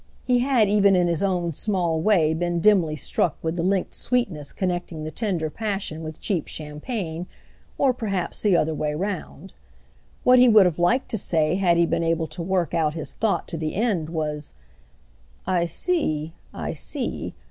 He 0.25 0.39
had 0.39 0.67
even 0.67 0.95
in 0.95 1.07
his 1.07 1.21
own 1.21 1.51
small 1.51 2.01
way 2.01 2.33
been 2.33 2.59
dimly 2.59 2.95
struck 2.95 3.37
with 3.43 3.55
the 3.55 3.61
linkèd 3.61 3.93
sweetness 3.93 4.51
connecting 4.51 5.03
the 5.03 5.11
tender 5.11 5.51
passion 5.51 6.01
with 6.01 6.19
cheap 6.19 6.47
champagne, 6.47 7.27
or 7.77 7.93
perhaps 7.93 8.41
the 8.41 8.57
other 8.57 8.73
way 8.73 8.95
round. 8.95 9.53
What 10.23 10.39
he 10.39 10.49
would 10.49 10.65
have 10.65 10.79
liked 10.79 11.09
to 11.11 11.19
say 11.19 11.53
had 11.53 11.77
he 11.77 11.85
been 11.85 12.03
able 12.03 12.25
to 12.29 12.41
work 12.41 12.73
out 12.73 12.95
his 12.95 13.13
thought 13.13 13.47
to 13.49 13.57
the 13.57 13.75
end 13.75 14.09
was: 14.09 14.55
"I 15.45 15.67
see, 15.67 16.33
I 16.51 16.73
see. 16.73 17.35